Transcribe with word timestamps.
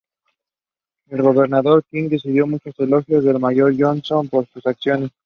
El 1.09 1.21
Gobernador 1.21 1.83
King 1.91 2.09
dedicó 2.09 2.47
muchos 2.47 2.73
elogios 2.79 3.23
al 3.27 3.39
Mayor 3.39 3.71
Johnston 3.77 4.27
por 4.29 4.47
sus 4.47 4.65
acciones. 4.65 5.11